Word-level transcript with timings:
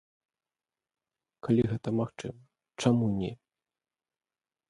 Калі 1.47 1.61
гэта 1.73 1.89
магчыма, 1.99 2.41
чаму 2.85 3.05
не? 3.19 3.29